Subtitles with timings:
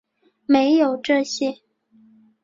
[0.47, 1.59] 没有这些